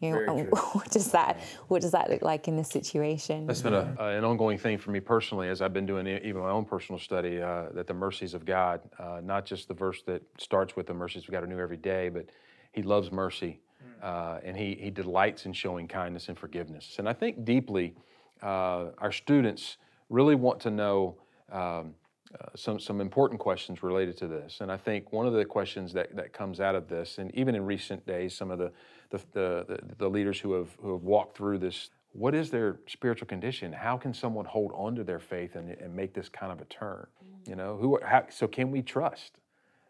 You 0.00 0.10
know, 0.10 0.36
what 0.72 0.90
does 0.90 1.12
that 1.12 1.40
what 1.68 1.80
does 1.80 1.92
that 1.92 2.10
look 2.10 2.22
like 2.22 2.48
in 2.48 2.56
this 2.56 2.68
situation? 2.68 3.46
That's 3.46 3.62
been 3.62 3.72
a, 3.72 3.96
uh, 3.98 4.08
an 4.08 4.24
ongoing 4.24 4.58
thing 4.58 4.76
for 4.76 4.90
me 4.90 5.00
personally, 5.00 5.48
as 5.48 5.62
I've 5.62 5.72
been 5.72 5.86
doing 5.86 6.06
even 6.06 6.42
my 6.42 6.50
own 6.50 6.64
personal 6.64 6.98
study. 6.98 7.40
Uh, 7.40 7.66
that 7.74 7.86
the 7.86 7.94
mercies 7.94 8.34
of 8.34 8.44
God, 8.44 8.80
uh, 8.98 9.20
not 9.22 9.46
just 9.46 9.68
the 9.68 9.74
verse 9.74 10.02
that 10.06 10.22
starts 10.38 10.76
with 10.76 10.86
the 10.86 10.94
mercies 10.94 11.24
of 11.24 11.30
God 11.30 11.44
are 11.44 11.46
new 11.46 11.60
every 11.60 11.76
day, 11.76 12.08
but 12.08 12.26
He 12.72 12.82
loves 12.82 13.12
mercy, 13.12 13.60
hmm. 13.80 14.04
uh, 14.04 14.38
and 14.44 14.56
He 14.56 14.74
He 14.74 14.90
delights 14.90 15.46
in 15.46 15.52
showing 15.52 15.88
kindness 15.88 16.28
and 16.28 16.38
forgiveness. 16.38 16.96
And 16.98 17.08
I 17.08 17.12
think 17.12 17.44
deeply, 17.44 17.94
uh, 18.42 18.88
our 18.98 19.12
students 19.12 19.78
really 20.10 20.34
want 20.34 20.60
to 20.60 20.70
know. 20.70 21.16
Um, 21.50 21.94
uh, 22.40 22.46
some 22.56 22.78
some 22.78 23.00
important 23.00 23.38
questions 23.38 23.82
related 23.82 24.16
to 24.16 24.26
this. 24.26 24.60
And 24.60 24.72
I 24.72 24.76
think 24.76 25.12
one 25.12 25.26
of 25.26 25.34
the 25.34 25.44
questions 25.44 25.92
that, 25.92 26.14
that 26.16 26.32
comes 26.32 26.60
out 26.60 26.74
of 26.74 26.88
this, 26.88 27.18
and 27.18 27.34
even 27.34 27.54
in 27.54 27.64
recent 27.66 28.06
days, 28.06 28.34
some 28.34 28.50
of 28.50 28.58
the 28.58 28.72
the, 29.10 29.20
the, 29.34 29.78
the 29.98 30.08
leaders 30.08 30.40
who 30.40 30.54
have 30.54 30.68
who 30.80 30.92
have 30.92 31.02
walked 31.02 31.36
through 31.36 31.58
this, 31.58 31.90
what 32.12 32.34
is 32.34 32.50
their 32.50 32.80
spiritual 32.86 33.26
condition? 33.26 33.72
How 33.72 33.98
can 33.98 34.14
someone 34.14 34.46
hold 34.46 34.72
on 34.74 34.94
to 34.96 35.04
their 35.04 35.18
faith 35.18 35.56
and, 35.56 35.70
and 35.70 35.94
make 35.94 36.14
this 36.14 36.30
kind 36.30 36.50
of 36.52 36.60
a 36.60 36.64
turn? 36.66 37.06
Mm-hmm. 37.06 37.50
You 37.50 37.56
know, 37.56 37.76
who 37.76 37.98
how, 38.02 38.24
so 38.30 38.46
can 38.46 38.70
we 38.70 38.80
trust? 38.82 39.32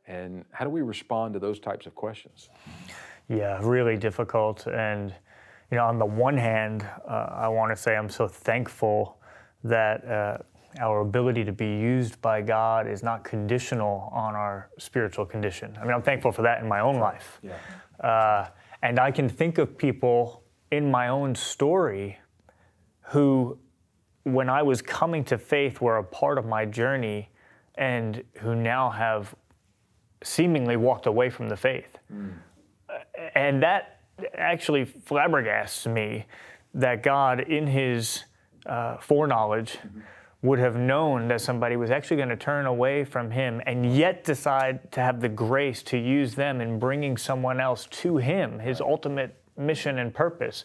And 0.09 0.45
how 0.51 0.65
do 0.65 0.71
we 0.71 0.83
respond 0.83 1.35
to 1.35 1.39
those 1.39 1.61
types 1.61 1.87
of 1.87 1.95
questions? 1.95 2.49
Yeah, 3.29 3.61
really 3.63 3.97
difficult. 3.97 4.67
And 4.67 5.15
you 5.71 5.77
know, 5.77 5.87
on 5.87 5.99
the 5.99 6.07
one 6.07 6.37
hand, 6.37 6.85
uh, 7.09 7.29
I 7.31 7.49
want 7.49 7.71
to 7.71 7.77
say 7.77 7.97
I'm 7.97 8.11
so 8.11 8.27
thankful 8.27 9.19
that. 9.63 10.05
Uh, 10.05 10.39
our 10.81 11.01
ability 11.01 11.45
to 11.45 11.53
be 11.53 11.67
used 11.67 12.21
by 12.23 12.41
God 12.41 12.87
is 12.87 13.03
not 13.03 13.25
conditional 13.25 14.11
on 14.13 14.35
our 14.35 14.71
spiritual 14.79 15.27
condition. 15.27 15.77
I 15.81 15.85
mean, 15.85 15.93
I'm 15.93 16.03
thankful 16.03 16.33
for 16.33 16.43
that 16.43 16.63
in 16.63 16.69
my 16.69 16.81
own 16.81 16.97
life. 16.97 17.41
Yeah. 17.43 18.07
Uh, 18.07 18.49
and 18.83 18.99
I 18.99 19.11
can 19.11 19.29
think 19.29 19.59
of 19.59 19.77
people 19.77 20.43
in 20.71 20.91
my 20.91 21.09
own 21.09 21.35
story 21.35 22.19
who, 23.03 23.59
when 24.25 24.49
I 24.49 24.63
was 24.63 24.81
coming 24.81 25.25
to 25.25 25.39
faith, 25.39 25.81
were 25.81 25.99
a 25.99 26.05
part 26.05 26.39
of 26.39 26.47
my 26.47 26.65
journey 26.65 27.29
and 27.75 28.23
who 28.41 28.55
now 28.55 28.91
have 28.91 29.35
seemingly 30.23 30.77
walked 30.77 31.07
away 31.07 31.29
from 31.29 31.49
the 31.49 31.57
faith. 31.57 31.99
Mm. 32.13 32.35
And 33.35 33.63
that 33.63 34.01
actually 34.35 34.87
flabbergasts 34.87 35.91
me 35.91 36.27
that 36.75 37.03
God, 37.03 37.41
in 37.41 37.67
His 37.67 38.25
uh, 38.65 38.97
foreknowledge, 38.99 39.73
mm-hmm 39.73 40.01
would 40.43 40.59
have 40.59 40.75
known 40.75 41.29
that 41.29 41.41
somebody 41.41 41.77
was 41.77 41.91
actually 41.91 42.17
going 42.17 42.29
to 42.29 42.37
turn 42.37 42.67
away 42.67 43.05
from 43.05 43.31
him 43.31 43.63
and 43.65 43.97
yet 43.97 44.25
decide 44.25 44.91
to 44.91 45.01
have 45.01 45.21
the 45.21 45.29
grace 45.29 45.83
to 45.85 45.97
use 45.97 46.35
them 46.35 46.61
in 46.61 46.81
bringing 46.81 47.17
someone 47.17 47.61
else 47.61 47.87
to 47.87 48.17
him, 48.17 48.59
his 48.59 48.81
ultimate 48.81 49.37
mission 49.57 49.99
and 49.99 50.13
purpose. 50.13 50.65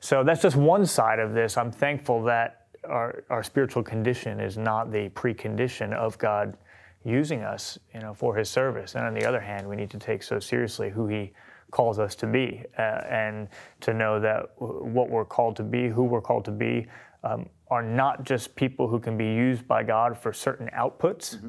So 0.00 0.24
that's 0.24 0.42
just 0.42 0.56
one 0.56 0.84
side 0.84 1.20
of 1.20 1.32
this. 1.32 1.56
I'm 1.56 1.70
thankful 1.70 2.24
that 2.24 2.66
our, 2.88 3.22
our 3.30 3.42
spiritual 3.42 3.84
condition 3.84 4.40
is 4.40 4.58
not 4.58 4.90
the 4.90 5.08
precondition 5.10 5.92
of 5.92 6.18
God 6.18 6.56
using 7.04 7.42
us, 7.42 7.78
you 7.94 8.00
know, 8.00 8.14
for 8.14 8.34
his 8.34 8.48
service. 8.48 8.96
And 8.96 9.04
on 9.04 9.14
the 9.14 9.24
other 9.24 9.40
hand, 9.40 9.68
we 9.68 9.76
need 9.76 9.90
to 9.90 9.98
take 9.98 10.24
so 10.24 10.40
seriously 10.40 10.90
who 10.90 11.06
he 11.06 11.32
calls 11.70 11.98
us 11.98 12.14
to 12.16 12.26
be 12.26 12.64
uh, 12.78 12.82
and 13.08 13.48
to 13.80 13.92
know 13.92 14.18
that 14.20 14.50
what 14.58 15.10
we're 15.10 15.24
called 15.24 15.56
to 15.56 15.62
be, 15.62 15.88
who 15.88 16.04
we're 16.04 16.20
called 16.20 16.44
to 16.46 16.50
be, 16.50 16.86
um, 17.24 17.48
are 17.70 17.82
not 17.82 18.24
just 18.24 18.54
people 18.56 18.88
who 18.88 18.98
can 18.98 19.16
be 19.16 19.26
used 19.26 19.66
by 19.68 19.82
God 19.82 20.16
for 20.16 20.32
certain 20.32 20.68
outputs, 20.76 21.36
mm-hmm. 21.36 21.48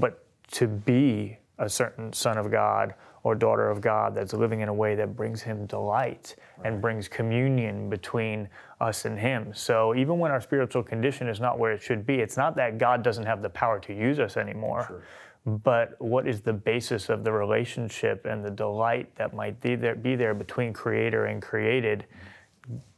but 0.00 0.24
to 0.52 0.66
be 0.66 1.38
a 1.58 1.68
certain 1.68 2.12
son 2.12 2.38
of 2.38 2.50
God 2.50 2.94
or 3.24 3.34
daughter 3.34 3.70
of 3.70 3.80
God 3.80 4.14
that's 4.16 4.32
living 4.32 4.60
in 4.60 4.68
a 4.68 4.74
way 4.74 4.96
that 4.96 5.14
brings 5.14 5.42
him 5.42 5.66
delight 5.66 6.34
right. 6.58 6.66
and 6.66 6.82
brings 6.82 7.06
communion 7.06 7.88
between 7.88 8.48
us 8.80 9.04
and 9.04 9.18
him. 9.18 9.52
So 9.54 9.94
even 9.94 10.18
when 10.18 10.32
our 10.32 10.40
spiritual 10.40 10.82
condition 10.82 11.28
is 11.28 11.38
not 11.38 11.58
where 11.58 11.72
it 11.72 11.80
should 11.80 12.04
be, 12.04 12.16
it's 12.16 12.36
not 12.36 12.56
that 12.56 12.78
God 12.78 13.04
doesn't 13.04 13.26
have 13.26 13.40
the 13.40 13.50
power 13.50 13.78
to 13.80 13.94
use 13.94 14.18
us 14.18 14.36
anymore. 14.36 14.86
Sure. 14.88 15.02
But 15.44 15.96
what 15.98 16.28
is 16.28 16.40
the 16.40 16.52
basis 16.52 17.08
of 17.08 17.24
the 17.24 17.32
relationship 17.32 18.26
and 18.26 18.44
the 18.44 18.50
delight 18.50 19.14
that 19.16 19.34
might 19.34 19.60
be 19.60 19.74
there, 19.74 19.96
be 19.96 20.14
there 20.14 20.34
between 20.34 20.72
creator 20.72 21.26
and 21.26 21.42
created, 21.42 22.06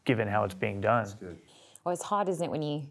given 0.04 0.28
how 0.28 0.44
it's 0.44 0.54
being 0.54 0.80
done? 0.80 1.06
Well, 1.84 1.94
it's 1.94 2.02
hard, 2.02 2.28
isn't 2.28 2.44
it, 2.44 2.50
when 2.50 2.62
you 2.62 2.82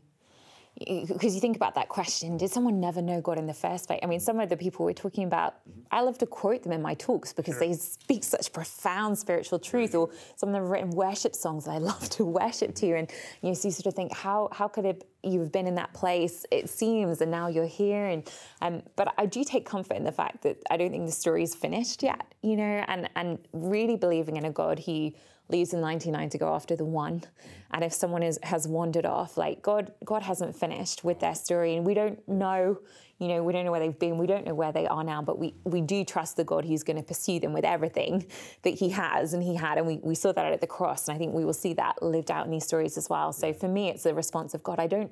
because 0.79 1.35
you 1.35 1.39
think 1.39 1.55
about 1.55 1.75
that 1.75 1.87
question 1.87 2.35
did 2.35 2.49
someone 2.49 2.79
never 2.79 2.99
know 2.99 3.21
god 3.21 3.37
in 3.37 3.45
the 3.45 3.53
first 3.53 3.85
place 3.85 3.99
i 4.01 4.07
mean 4.07 4.19
some 4.19 4.39
of 4.39 4.49
the 4.49 4.57
people 4.57 4.83
we're 4.83 4.91
talking 4.91 5.23
about 5.25 5.55
i 5.91 6.01
love 6.01 6.17
to 6.17 6.25
quote 6.25 6.63
them 6.63 6.71
in 6.71 6.81
my 6.81 6.95
talks 6.95 7.31
because 7.31 7.53
sure. 7.53 7.67
they 7.67 7.73
speak 7.73 8.23
such 8.23 8.51
profound 8.51 9.17
spiritual 9.17 9.59
truth 9.59 9.93
or 9.93 10.09
some 10.35 10.49
of 10.49 10.53
them 10.53 10.63
have 10.63 10.71
written 10.71 10.89
worship 10.89 11.35
songs 11.35 11.65
that 11.65 11.71
i 11.71 11.77
love 11.77 12.09
to 12.09 12.25
worship 12.25 12.73
to 12.73 12.97
and 12.97 13.11
you, 13.41 13.49
know, 13.49 13.53
so 13.53 13.67
you 13.67 13.71
sort 13.71 13.85
of 13.85 13.93
think 13.93 14.11
how 14.13 14.49
how 14.51 14.67
could 14.67 14.85
it 14.85 15.07
you 15.23 15.39
have 15.39 15.51
been 15.51 15.67
in 15.67 15.75
that 15.75 15.93
place 15.93 16.45
it 16.51 16.69
seems 16.69 17.21
and 17.21 17.31
now 17.31 17.47
you're 17.47 17.65
here 17.65 18.05
and 18.07 18.29
um, 18.61 18.81
but 18.95 19.13
i 19.17 19.25
do 19.25 19.43
take 19.43 19.65
comfort 19.65 19.95
in 19.95 20.03
the 20.03 20.11
fact 20.11 20.41
that 20.41 20.57
i 20.69 20.77
don't 20.77 20.91
think 20.91 21.05
the 21.05 21.11
story 21.11 21.43
is 21.43 21.55
finished 21.55 22.03
yet 22.03 22.33
you 22.41 22.55
know 22.55 22.83
and 22.87 23.09
and 23.15 23.39
really 23.53 23.95
believing 23.95 24.37
in 24.37 24.45
a 24.45 24.51
god 24.51 24.79
who 24.79 25.11
leaves 25.49 25.71
the 25.71 25.77
99 25.77 26.29
to 26.29 26.37
go 26.37 26.53
after 26.53 26.75
the 26.75 26.85
one. 26.85 27.23
And 27.71 27.83
if 27.83 27.93
someone 27.93 28.23
is, 28.23 28.39
has 28.43 28.67
wandered 28.67 29.05
off, 29.05 29.37
like 29.37 29.61
God, 29.61 29.93
God 30.05 30.23
hasn't 30.23 30.55
finished 30.55 31.03
with 31.03 31.19
their 31.19 31.35
story, 31.35 31.75
and 31.75 31.85
we 31.85 31.93
don't 31.93 32.27
know, 32.27 32.79
you 33.19 33.27
know, 33.27 33.43
we 33.43 33.53
don't 33.53 33.63
know 33.63 33.71
where 33.71 33.79
they've 33.79 33.97
been, 33.97 34.17
we 34.17 34.27
don't 34.27 34.45
know 34.45 34.53
where 34.53 34.71
they 34.71 34.87
are 34.87 35.03
now, 35.03 35.21
but 35.21 35.37
we, 35.37 35.53
we 35.63 35.81
do 35.81 36.03
trust 36.03 36.35
the 36.35 36.43
God 36.43 36.65
who's 36.65 36.83
going 36.83 36.97
to 36.97 37.03
pursue 37.03 37.39
them 37.39 37.53
with 37.53 37.63
everything 37.63 38.25
that 38.63 38.73
He 38.73 38.89
has 38.89 39.33
and 39.33 39.43
He 39.43 39.55
had. 39.55 39.77
And 39.77 39.87
we, 39.87 39.97
we 40.03 40.15
saw 40.15 40.31
that 40.33 40.51
at 40.51 40.61
the 40.61 40.67
cross. 40.67 41.07
And 41.07 41.15
I 41.15 41.19
think 41.19 41.33
we 41.33 41.45
will 41.45 41.53
see 41.53 41.73
that 41.75 42.01
lived 42.01 42.31
out 42.31 42.45
in 42.45 42.51
these 42.51 42.65
stories 42.65 42.97
as 42.97 43.09
well. 43.09 43.31
So 43.31 43.53
for 43.53 43.67
me, 43.67 43.89
it's 43.89 44.03
the 44.03 44.13
response 44.13 44.53
of 44.53 44.63
God. 44.63 44.79
I 44.79 44.87
don't. 44.87 45.11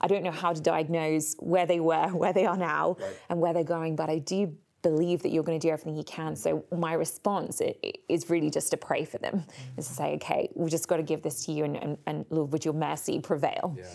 I 0.00 0.06
don't 0.06 0.22
know 0.22 0.30
how 0.30 0.52
to 0.52 0.60
diagnose 0.60 1.34
where 1.40 1.66
they 1.66 1.80
were, 1.80 2.06
where 2.12 2.32
they 2.32 2.46
are 2.46 2.56
now, 2.56 2.96
right. 3.00 3.16
and 3.30 3.40
where 3.40 3.52
they're 3.52 3.64
going, 3.64 3.96
but 3.96 4.08
I 4.08 4.18
do 4.18 4.54
believe 4.82 5.22
that 5.22 5.30
you're 5.30 5.42
going 5.42 5.58
to 5.58 5.66
do 5.66 5.72
everything 5.72 5.96
you 5.96 6.04
can. 6.04 6.36
So 6.36 6.64
my 6.70 6.92
response 6.92 7.60
is 8.08 8.30
really 8.30 8.48
just 8.48 8.70
to 8.70 8.76
pray 8.76 9.04
for 9.04 9.18
them, 9.18 9.42
is 9.76 9.88
to 9.88 9.92
say, 9.92 10.14
okay, 10.14 10.50
we've 10.54 10.70
just 10.70 10.86
got 10.86 10.98
to 10.98 11.02
give 11.02 11.22
this 11.22 11.44
to 11.46 11.52
you, 11.52 11.64
and, 11.64 11.76
and, 11.76 11.98
and 12.06 12.24
Lord, 12.30 12.52
would 12.52 12.64
your 12.64 12.74
mercy 12.74 13.18
prevail? 13.18 13.76
Yeah. 13.76 13.86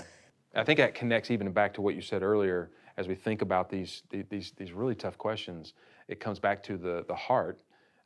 I 0.55 0.63
think 0.63 0.77
that 0.77 0.93
connects 0.93 1.31
even 1.31 1.51
back 1.51 1.73
to 1.75 1.81
what 1.81 1.95
you 1.95 2.01
said 2.01 2.21
earlier 2.21 2.69
as 2.97 3.07
we 3.07 3.15
think 3.15 3.41
about 3.41 3.69
these, 3.69 4.03
these, 4.29 4.53
these 4.57 4.71
really 4.71 4.95
tough 4.95 5.17
questions, 5.17 5.73
it 6.07 6.19
comes 6.19 6.39
back 6.39 6.61
to 6.63 6.77
the, 6.77 7.05
the 7.07 7.15
heart. 7.15 7.61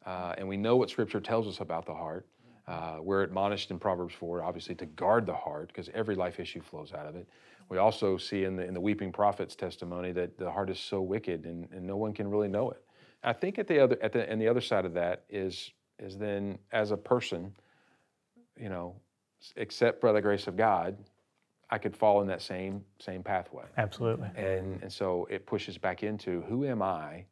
Uh, 0.06 0.34
and 0.38 0.48
we 0.48 0.58
know 0.58 0.76
what 0.76 0.90
Scripture 0.90 1.20
tells 1.20 1.48
us 1.48 1.60
about 1.60 1.86
the 1.86 1.94
heart. 1.94 2.28
Uh, 2.68 2.98
we're 3.02 3.24
admonished 3.24 3.72
in 3.72 3.80
Proverbs 3.80 4.14
4, 4.14 4.44
obviously, 4.44 4.76
to 4.76 4.86
guard 4.86 5.26
the 5.26 5.34
heart 5.34 5.68
because 5.70 5.90
every 5.94 6.16
life 6.16 6.40
issue 6.40 6.62
flows 6.62 6.94
out 6.94 7.06
of 7.06 7.16
it. 7.16 7.28
We 7.70 7.78
also 7.78 8.18
see 8.18 8.44
in 8.44 8.56
the, 8.56 8.66
in 8.66 8.74
the 8.74 8.82
Weeping 8.82 9.12
Prophet's 9.12 9.56
testimony 9.56 10.12
that 10.14 10.38
the 10.38 10.50
heart 10.50 10.70
is 10.70 10.80
so 10.80 11.02
wicked 11.02 11.46
and, 11.46 11.68
and 11.72 11.86
no 11.86 11.98
one 11.98 12.14
can 12.14 12.30
really 12.30 12.48
know 12.48 12.72
it. 12.72 12.82
I 13.24 13.34
think 13.34 13.58
at 13.58 13.68
the 13.68 13.80
other, 13.80 13.98
at 14.02 14.14
the, 14.14 14.30
and 14.30 14.40
the 14.40 14.48
other 14.48 14.62
side 14.62 14.86
of 14.86 14.94
that 14.94 15.24
is, 15.30 15.72
is 16.00 16.18
then 16.18 16.60
as 16.72 16.92
a 16.92 16.98
person, 16.98 17.54
you 18.60 18.70
know, 18.70 18.96
except 19.56 20.02
by 20.02 20.12
the 20.12 20.22
grace 20.22 20.48
of 20.48 20.56
God, 20.56 20.98
I 21.70 21.78
could 21.78 21.96
fall 21.96 22.22
in 22.22 22.28
that 22.28 22.42
same 22.42 22.84
same 23.00 23.24
pathway. 23.24 23.66
Absolutely. 23.78 24.30
And 24.36 24.82
and 24.82 24.92
so 24.92 25.28
it 25.30 25.46
pushes 25.46 25.78
back 25.78 26.04
into 26.04 26.42
who 26.44 26.66
am 26.66 26.82
I, 26.82 27.26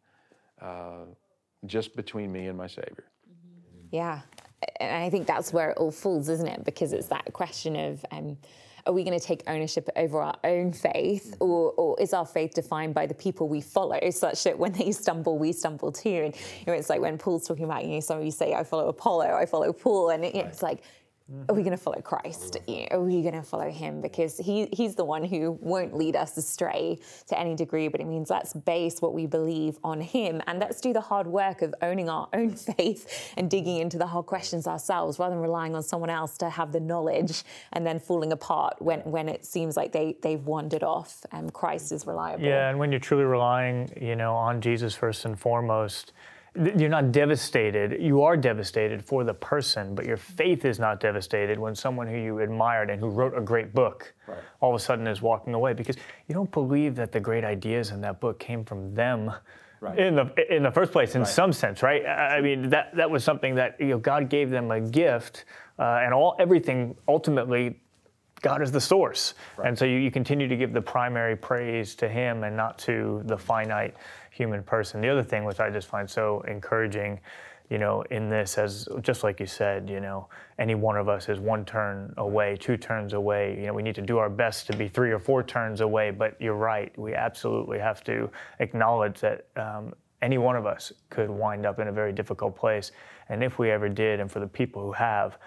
uh, 0.61 1.05
just 1.65 1.95
between 1.95 2.31
me 2.31 2.47
and 2.47 2.57
my 2.57 2.67
Savior. 2.67 3.05
Yeah, 3.91 4.21
and 4.79 5.03
I 5.03 5.09
think 5.09 5.27
that's 5.27 5.53
where 5.53 5.71
it 5.71 5.77
all 5.77 5.91
falls, 5.91 6.27
isn't 6.29 6.47
it? 6.47 6.65
Because 6.65 6.93
it's 6.93 7.07
that 7.07 7.31
question 7.33 7.75
of. 7.75 8.05
Um, 8.11 8.37
are 8.87 8.93
we 8.93 9.03
going 9.03 9.19
to 9.19 9.25
take 9.25 9.41
ownership 9.47 9.89
over 9.95 10.21
our 10.21 10.37
own 10.43 10.71
faith, 10.71 11.35
or, 11.39 11.71
or, 11.71 11.99
is 11.99 12.13
our 12.13 12.23
faith 12.23 12.53
defined 12.53 12.93
by 12.93 13.07
the 13.07 13.15
people 13.15 13.47
we 13.47 13.59
follow, 13.59 13.99
such 14.11 14.43
that 14.43 14.59
when 14.59 14.73
they 14.73 14.91
stumble, 14.91 15.39
we 15.39 15.53
stumble 15.53 15.91
too? 15.91 16.21
And 16.25 16.35
you 16.35 16.65
know, 16.67 16.73
it's 16.73 16.87
like 16.87 17.01
when 17.01 17.17
Paul's 17.17 17.47
talking 17.47 17.65
about, 17.65 17.83
you 17.83 17.95
know, 17.95 17.99
some 17.99 18.19
of 18.19 18.25
you 18.25 18.29
say, 18.29 18.53
"I 18.53 18.63
follow 18.63 18.87
Apollo, 18.87 19.35
I 19.35 19.47
follow 19.47 19.73
Paul," 19.73 20.09
and 20.09 20.23
it, 20.23 20.35
it's 20.35 20.61
like 20.61 20.83
are 21.49 21.55
we 21.55 21.63
going 21.63 21.75
to 21.75 21.83
follow 21.83 22.01
Christ? 22.01 22.57
Mm-hmm. 22.67 22.93
Are 22.93 23.01
we 23.01 23.23
going 23.23 23.33
to 23.33 23.41
follow 23.41 23.71
him? 23.71 23.99
Because 23.99 24.37
he, 24.37 24.67
he's 24.71 24.93
the 24.93 25.03
one 25.03 25.23
who 25.23 25.57
won't 25.59 25.95
lead 25.97 26.15
us 26.15 26.37
astray 26.37 26.99
to 27.27 27.39
any 27.39 27.55
degree, 27.55 27.87
but 27.87 27.99
it 27.99 28.05
means 28.05 28.29
let's 28.29 28.53
base 28.53 29.01
what 29.01 29.15
we 29.15 29.25
believe 29.25 29.79
on 29.83 30.01
him 30.01 30.41
and 30.45 30.59
let's 30.59 30.79
do 30.79 30.93
the 30.93 31.01
hard 31.01 31.25
work 31.25 31.63
of 31.63 31.73
owning 31.81 32.09
our 32.09 32.27
own 32.33 32.51
faith 32.77 33.33
and 33.37 33.49
digging 33.49 33.77
into 33.77 33.97
the 33.97 34.05
hard 34.05 34.27
questions 34.27 34.67
ourselves 34.67 35.17
rather 35.17 35.33
than 35.33 35.41
relying 35.41 35.73
on 35.75 35.81
someone 35.81 36.11
else 36.11 36.37
to 36.37 36.49
have 36.49 36.71
the 36.71 36.79
knowledge 36.79 37.43
and 37.73 37.87
then 37.87 37.99
falling 37.99 38.31
apart 38.31 38.79
when, 38.79 38.99
when 38.99 39.27
it 39.27 39.45
seems 39.45 39.75
like 39.75 39.91
they, 39.91 40.15
they've 40.21 40.43
wandered 40.45 40.83
off. 40.83 41.25
And 41.31 41.51
Christ 41.51 41.91
is 41.91 42.05
reliable. 42.05 42.45
Yeah, 42.45 42.69
and 42.69 42.77
when 42.77 42.91
you're 42.91 42.99
truly 42.99 43.23
relying, 43.23 43.91
you 43.99 44.15
know, 44.15 44.35
on 44.35 44.61
Jesus 44.61 44.93
first 44.93 45.25
and 45.25 45.39
foremost, 45.39 46.13
you're 46.55 46.89
not 46.89 47.11
devastated. 47.11 48.01
You 48.01 48.21
are 48.23 48.37
devastated 48.37 49.03
for 49.03 49.23
the 49.23 49.33
person, 49.33 49.93
but 49.93 50.05
your 50.05 50.17
faith 50.17 50.63
is 50.63 50.79
not 50.79 50.99
devastated 50.99 51.59
when 51.59 51.75
someone 51.75 52.07
who 52.07 52.17
you 52.17 52.39
admired 52.39 52.89
and 52.89 52.99
who 52.99 53.09
wrote 53.09 53.37
a 53.37 53.41
great 53.41 53.73
book 53.73 54.13
right. 54.27 54.37
all 54.61 54.73
of 54.73 54.79
a 54.79 54.83
sudden 54.83 55.05
is 55.07 55.21
walking 55.21 55.53
away 55.53 55.73
because 55.73 55.97
you 56.27 56.33
don't 56.33 56.51
believe 56.51 56.95
that 56.95 57.11
the 57.11 57.19
great 57.19 57.43
ideas 57.43 57.91
in 57.91 58.01
that 58.01 58.19
book 58.19 58.39
came 58.39 58.63
from 58.63 58.93
them. 58.93 59.31
Right. 59.81 59.99
In 59.99 60.15
the 60.15 60.55
in 60.55 60.63
the 60.63 60.71
first 60.71 60.91
place, 60.91 61.15
in 61.15 61.21
right. 61.21 61.27
some 61.27 61.51
sense, 61.51 61.83
right? 61.83 62.05
I 62.05 62.41
mean, 62.41 62.69
that 62.69 62.95
that 62.95 63.11
was 63.11 63.23
something 63.23 63.55
that 63.55 63.75
you 63.79 63.87
know 63.87 63.97
God 63.97 64.29
gave 64.29 64.49
them 64.49 64.71
a 64.71 64.79
gift, 64.79 65.45
uh, 65.77 65.99
and 66.01 66.13
all 66.13 66.35
everything 66.39 66.95
ultimately 67.07 67.81
God 68.45 68.61
is 68.61 68.71
the 68.71 68.79
source. 68.79 69.33
Right. 69.57 69.69
And 69.69 69.75
so 69.77 69.85
you, 69.85 69.97
you, 69.97 70.11
continue 70.11 70.47
to 70.47 70.55
give 70.55 70.71
the 70.71 70.81
primary 70.81 71.35
praise 71.35 71.95
to 71.95 72.07
Him 72.07 72.43
and 72.43 72.55
not 72.55 72.77
to 72.79 73.23
the 73.25 73.35
finite 73.35 73.95
human 74.29 74.61
person. 74.61 75.01
The 75.01 75.09
other 75.09 75.23
thing, 75.23 75.45
which 75.45 75.59
I 75.59 75.71
just 75.71 75.87
find 75.87 76.07
so 76.07 76.41
encouraging, 76.41 77.19
you 77.71 77.79
know, 77.79 78.03
in 78.11 78.29
this, 78.29 78.59
as 78.59 78.87
just 79.01 79.23
like 79.23 79.39
you 79.39 79.47
said, 79.47 79.89
you 79.89 79.99
know, 79.99 80.27
any 80.59 80.75
one 80.75 80.95
of 80.95 81.09
us 81.09 81.27
is 81.27 81.39
one 81.39 81.65
turn 81.65 82.13
away, 82.17 82.55
two 82.55 82.77
turns 82.77 83.13
away. 83.13 83.57
You 83.59 83.65
know, 83.65 83.73
we 83.73 83.81
need 83.81 83.95
to 83.95 84.03
do 84.03 84.19
our 84.19 84.29
best 84.29 84.67
to 84.67 84.77
be 84.77 84.87
three 84.87 85.09
or 85.09 85.17
four 85.17 85.41
turns 85.41 85.81
away. 85.81 86.11
But 86.11 86.39
you're 86.39 86.53
right, 86.53 86.95
we 86.99 87.15
absolutely 87.15 87.79
have 87.79 88.03
to 88.03 88.29
acknowledge 88.59 89.21
that 89.21 89.47
um, 89.55 89.91
any 90.21 90.37
one 90.37 90.55
of 90.55 90.67
us 90.67 90.93
could 91.09 91.31
wind 91.31 91.65
up 91.65 91.79
in 91.79 91.87
a 91.87 91.91
very 91.91 92.13
difficult 92.13 92.55
place. 92.55 92.91
And 93.27 93.43
if 93.43 93.57
we 93.57 93.71
ever 93.71 93.89
did, 93.89 94.19
and 94.19 94.31
for 94.31 94.39
the 94.39 94.47
people 94.47 94.83
who 94.83 94.91
have, 94.91 95.39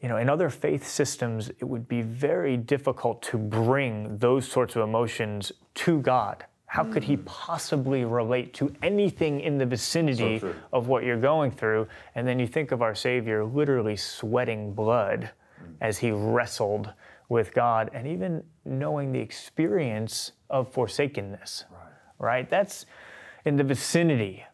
you 0.00 0.08
know, 0.08 0.16
in 0.18 0.28
other 0.28 0.50
faith 0.50 0.86
systems, 0.86 1.48
it 1.48 1.64
would 1.64 1.88
be 1.88 2.02
very 2.02 2.56
difficult 2.56 3.22
to 3.22 3.38
bring 3.38 4.18
those 4.18 4.46
sorts 4.48 4.76
of 4.76 4.82
emotions 4.82 5.52
to 5.74 6.00
God 6.00 6.44
how 6.66 6.84
could 6.84 7.04
he 7.04 7.14
hmm. 7.14 7.24
possibly 7.24 8.04
relate 8.04 8.52
to 8.54 8.74
anything 8.82 9.40
in 9.40 9.56
the 9.56 9.66
vicinity 9.66 10.40
so 10.40 10.54
of 10.72 10.88
what 10.88 11.04
you're 11.04 11.16
going 11.16 11.50
through? 11.50 11.86
And 12.14 12.26
then 12.26 12.38
you 12.38 12.46
think 12.46 12.72
of 12.72 12.82
our 12.82 12.94
Savior 12.94 13.44
literally 13.44 13.96
sweating 13.96 14.74
blood 14.74 15.30
hmm. 15.58 15.72
as 15.80 15.98
he 15.98 16.10
wrestled 16.10 16.92
with 17.28 17.54
God 17.54 17.90
and 17.94 18.06
even 18.06 18.42
knowing 18.64 19.12
the 19.12 19.18
experience 19.18 20.32
of 20.50 20.70
forsakenness. 20.72 21.64
Right. 21.70 21.80
right? 22.18 22.50
That's 22.50 22.86
in 23.44 23.56
the 23.56 23.64
vicinity 23.64 24.44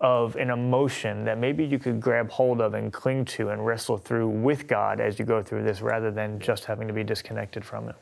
of 0.00 0.36
an 0.36 0.50
emotion 0.50 1.24
that 1.24 1.38
maybe 1.38 1.64
you 1.64 1.78
could 1.78 2.00
grab 2.00 2.30
hold 2.30 2.60
of 2.60 2.74
and 2.74 2.92
cling 2.92 3.24
to 3.24 3.48
and 3.48 3.64
wrestle 3.64 3.96
through 3.96 4.28
with 4.28 4.66
God 4.66 5.00
as 5.00 5.18
you 5.18 5.24
go 5.24 5.42
through 5.42 5.64
this 5.64 5.80
rather 5.80 6.10
than 6.10 6.38
just 6.38 6.64
having 6.64 6.86
to 6.86 6.94
be 6.94 7.02
disconnected 7.02 7.64
from 7.64 7.88
it. 7.88 7.96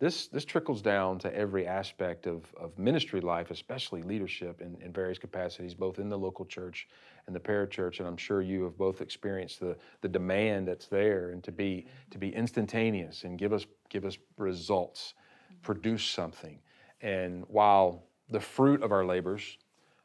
This, 0.00 0.26
this 0.26 0.44
trickles 0.44 0.82
down 0.82 1.18
to 1.20 1.34
every 1.34 1.66
aspect 1.66 2.26
of, 2.26 2.52
of 2.60 2.76
ministry 2.78 3.20
life, 3.20 3.50
especially 3.50 4.02
leadership 4.02 4.60
in, 4.60 4.76
in 4.82 4.92
various 4.92 5.18
capacities, 5.18 5.72
both 5.72 5.98
in 5.98 6.08
the 6.08 6.18
local 6.18 6.44
church 6.44 6.88
and 7.26 7.34
the 7.34 7.40
parachurch. 7.40 8.00
And 8.00 8.08
I'm 8.08 8.16
sure 8.16 8.42
you 8.42 8.64
have 8.64 8.76
both 8.76 9.00
experienced 9.00 9.60
the, 9.60 9.76
the 10.00 10.08
demand 10.08 10.66
that's 10.66 10.88
there 10.88 11.30
and 11.30 11.44
to 11.44 11.52
be, 11.52 11.86
to 12.10 12.18
be 12.18 12.34
instantaneous 12.34 13.24
and 13.24 13.38
give 13.38 13.52
us, 13.52 13.66
give 13.88 14.04
us 14.04 14.18
results, 14.36 15.14
produce 15.62 16.04
something. 16.04 16.58
And 17.00 17.44
while 17.48 18.02
the 18.30 18.40
fruit 18.40 18.82
of 18.82 18.90
our 18.90 19.04
labors 19.04 19.58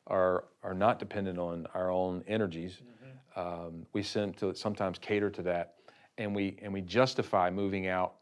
are, 0.09 0.45
are 0.63 0.73
not 0.73 0.99
dependent 0.99 1.37
on 1.39 1.67
our 1.73 1.91
own 1.91 2.23
energies, 2.27 2.77
mm-hmm. 2.81 3.39
um, 3.39 3.85
we 3.93 4.03
tend 4.03 4.37
to 4.37 4.53
sometimes 4.55 4.97
cater 4.99 5.29
to 5.29 5.41
that 5.43 5.75
and 6.17 6.35
we, 6.35 6.57
and 6.61 6.73
we 6.73 6.81
justify 6.81 7.49
moving 7.49 7.87
out 7.87 8.15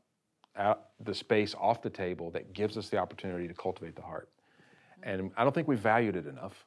out 0.57 0.89
the 1.01 1.13
space 1.13 1.53
off 1.59 1.81
the 1.81 1.89
table 1.89 2.31
that 2.31 2.51
gives 2.53 2.77
us 2.77 2.89
the 2.89 2.97
opportunity 2.97 3.47
to 3.47 3.53
cultivate 3.53 3.95
the 3.95 4.01
heart. 4.01 4.29
And 5.03 5.31
I 5.37 5.43
don't 5.43 5.53
think 5.53 5.67
we 5.67 5.75
valued 5.75 6.15
it 6.15 6.25
enough. 6.25 6.65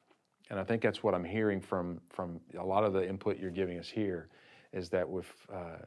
And 0.49 0.59
I 0.59 0.65
think 0.65 0.83
that's 0.83 1.03
what 1.03 1.15
I'm 1.15 1.25
hearing 1.25 1.61
from, 1.61 2.01
from 2.09 2.41
a 2.59 2.65
lot 2.65 2.85
of 2.85 2.93
the 2.93 3.07
input 3.07 3.39
you're 3.39 3.51
giving 3.51 3.79
us 3.79 3.89
here 3.89 4.29
is 4.73 4.89
that 4.91 5.09
we 5.09 5.23
uh, 5.53 5.79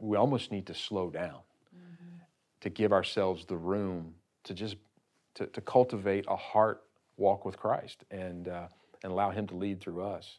we 0.00 0.16
almost 0.16 0.50
need 0.50 0.66
to 0.66 0.74
slow 0.74 1.08
down 1.08 1.38
mm-hmm. 1.74 2.16
to 2.60 2.70
give 2.70 2.92
ourselves 2.92 3.44
the 3.46 3.56
room 3.56 4.12
to 4.42 4.54
just 4.54 4.76
to, 5.34 5.46
to 5.46 5.60
cultivate 5.60 6.24
a 6.28 6.36
heart 6.36 6.82
walk 7.16 7.44
with 7.44 7.56
Christ 7.56 8.04
and, 8.10 8.48
uh, 8.48 8.68
and 9.02 9.12
allow 9.12 9.30
Him 9.30 9.46
to 9.48 9.54
lead 9.54 9.80
through 9.80 10.02
us 10.02 10.38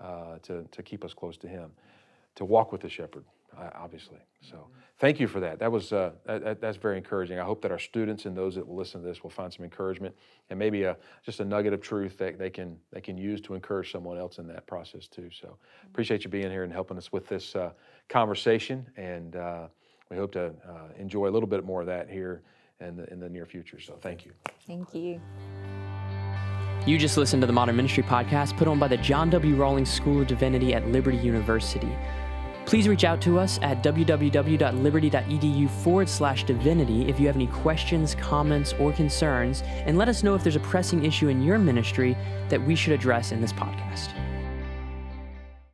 uh, 0.00 0.38
to, 0.42 0.64
to 0.70 0.82
keep 0.82 1.04
us 1.04 1.14
close 1.14 1.36
to 1.38 1.48
Him, 1.48 1.70
to 2.36 2.44
walk 2.44 2.72
with 2.72 2.80
the 2.80 2.88
shepherd 2.88 3.24
uh, 3.56 3.70
obviously. 3.74 4.18
So 4.40 4.68
thank 4.98 5.18
you 5.18 5.26
for 5.26 5.40
that. 5.40 5.58
That 5.58 5.72
was 5.72 5.92
uh, 5.92 6.12
that, 6.26 6.60
that's 6.60 6.76
very 6.76 6.96
encouraging. 6.96 7.38
I 7.38 7.44
hope 7.44 7.62
that 7.62 7.70
our 7.70 7.78
students 7.78 8.26
and 8.26 8.36
those 8.36 8.54
that 8.54 8.66
will 8.66 8.76
listen 8.76 9.00
to 9.00 9.06
this 9.06 9.22
will 9.22 9.30
find 9.30 9.52
some 9.52 9.64
encouragement 9.64 10.14
and 10.50 10.58
maybe 10.58 10.84
a, 10.84 10.96
just 11.24 11.40
a 11.40 11.44
nugget 11.44 11.72
of 11.72 11.80
truth 11.80 12.18
that 12.18 12.38
they 12.38 12.50
can 12.50 12.76
they 12.92 13.00
can 13.00 13.16
use 13.16 13.40
to 13.42 13.54
encourage 13.54 13.90
someone 13.90 14.18
else 14.18 14.38
in 14.38 14.46
that 14.48 14.66
process 14.66 15.08
too. 15.08 15.30
So 15.30 15.56
appreciate 15.86 16.24
you 16.24 16.30
being 16.30 16.50
here 16.50 16.64
and 16.64 16.72
helping 16.72 16.96
us 16.96 17.12
with 17.12 17.26
this 17.28 17.56
uh, 17.56 17.72
conversation, 18.08 18.86
and 18.96 19.36
uh, 19.36 19.68
we 20.10 20.16
hope 20.16 20.32
to 20.32 20.46
uh, 20.46 20.88
enjoy 20.98 21.28
a 21.28 21.32
little 21.32 21.48
bit 21.48 21.64
more 21.64 21.80
of 21.80 21.86
that 21.86 22.08
here 22.08 22.42
in 22.80 22.96
the, 22.96 23.12
in 23.12 23.18
the 23.18 23.28
near 23.28 23.46
future. 23.46 23.80
So 23.80 23.98
thank 24.00 24.24
you. 24.24 24.32
Thank 24.66 24.94
you. 24.94 25.20
You 26.88 26.96
just 26.96 27.18
listened 27.18 27.42
to 27.42 27.46
the 27.46 27.52
Modern 27.52 27.76
Ministry 27.76 28.02
Podcast 28.02 28.56
put 28.56 28.66
on 28.66 28.78
by 28.78 28.88
the 28.88 28.96
John 28.96 29.28
W. 29.28 29.56
Rawlings 29.56 29.90
School 29.90 30.22
of 30.22 30.26
Divinity 30.26 30.72
at 30.72 30.88
Liberty 30.88 31.18
University. 31.18 31.94
Please 32.64 32.88
reach 32.88 33.04
out 33.04 33.20
to 33.20 33.38
us 33.38 33.58
at 33.60 33.82
www.liberty.edu 33.82 35.68
forward 35.68 36.08
slash 36.08 36.44
divinity 36.44 37.06
if 37.06 37.20
you 37.20 37.26
have 37.26 37.36
any 37.36 37.48
questions, 37.48 38.14
comments, 38.14 38.72
or 38.78 38.90
concerns, 38.94 39.62
and 39.84 39.98
let 39.98 40.08
us 40.08 40.22
know 40.22 40.34
if 40.34 40.42
there's 40.42 40.56
a 40.56 40.60
pressing 40.60 41.04
issue 41.04 41.28
in 41.28 41.42
your 41.42 41.58
ministry 41.58 42.16
that 42.48 42.64
we 42.64 42.74
should 42.74 42.94
address 42.94 43.32
in 43.32 43.42
this 43.42 43.52
podcast. 43.52 44.14